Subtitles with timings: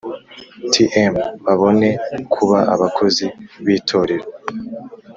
[0.73, 1.15] Tm
[1.45, 1.89] babone
[2.33, 3.25] kuba abakozi
[3.65, 4.27] b itorero